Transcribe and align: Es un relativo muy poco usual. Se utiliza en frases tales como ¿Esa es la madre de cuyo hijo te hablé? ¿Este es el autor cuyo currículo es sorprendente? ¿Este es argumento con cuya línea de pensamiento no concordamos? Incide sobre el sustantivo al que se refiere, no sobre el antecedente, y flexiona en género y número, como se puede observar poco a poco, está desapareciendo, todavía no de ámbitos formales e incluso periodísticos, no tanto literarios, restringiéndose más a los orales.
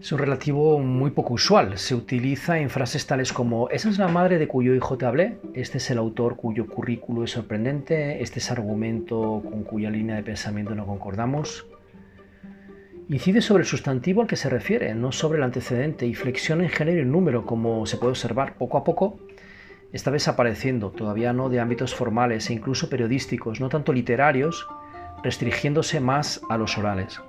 Es 0.00 0.12
un 0.12 0.18
relativo 0.18 0.78
muy 0.78 1.10
poco 1.10 1.34
usual. 1.34 1.76
Se 1.76 1.94
utiliza 1.94 2.58
en 2.58 2.70
frases 2.70 3.06
tales 3.06 3.34
como 3.34 3.68
¿Esa 3.68 3.90
es 3.90 3.98
la 3.98 4.08
madre 4.08 4.38
de 4.38 4.48
cuyo 4.48 4.74
hijo 4.74 4.96
te 4.96 5.04
hablé? 5.04 5.36
¿Este 5.52 5.76
es 5.76 5.90
el 5.90 5.98
autor 5.98 6.36
cuyo 6.36 6.66
currículo 6.66 7.24
es 7.24 7.32
sorprendente? 7.32 8.22
¿Este 8.22 8.38
es 8.38 8.50
argumento 8.50 9.42
con 9.44 9.62
cuya 9.62 9.90
línea 9.90 10.16
de 10.16 10.22
pensamiento 10.22 10.74
no 10.74 10.86
concordamos? 10.86 11.66
Incide 13.10 13.42
sobre 13.42 13.64
el 13.64 13.66
sustantivo 13.66 14.22
al 14.22 14.26
que 14.26 14.36
se 14.36 14.48
refiere, 14.48 14.94
no 14.94 15.12
sobre 15.12 15.36
el 15.36 15.44
antecedente, 15.44 16.06
y 16.06 16.14
flexiona 16.14 16.64
en 16.64 16.70
género 16.70 17.02
y 17.02 17.04
número, 17.04 17.44
como 17.44 17.84
se 17.84 17.98
puede 17.98 18.12
observar 18.12 18.54
poco 18.56 18.78
a 18.78 18.84
poco, 18.84 19.18
está 19.92 20.10
desapareciendo, 20.10 20.92
todavía 20.92 21.34
no 21.34 21.50
de 21.50 21.60
ámbitos 21.60 21.94
formales 21.94 22.48
e 22.48 22.54
incluso 22.54 22.88
periodísticos, 22.88 23.60
no 23.60 23.68
tanto 23.68 23.92
literarios, 23.92 24.66
restringiéndose 25.22 26.00
más 26.00 26.40
a 26.48 26.56
los 26.56 26.78
orales. 26.78 27.20